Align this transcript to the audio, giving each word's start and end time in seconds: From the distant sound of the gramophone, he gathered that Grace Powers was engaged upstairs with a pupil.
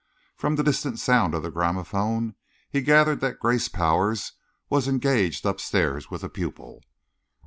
From 0.35 0.55
the 0.55 0.63
distant 0.63 0.97
sound 0.97 1.35
of 1.35 1.43
the 1.43 1.51
gramophone, 1.51 2.33
he 2.71 2.81
gathered 2.81 3.19
that 3.19 3.39
Grace 3.39 3.69
Powers 3.69 4.31
was 4.67 4.87
engaged 4.87 5.45
upstairs 5.45 6.09
with 6.09 6.23
a 6.23 6.27
pupil. 6.29 6.81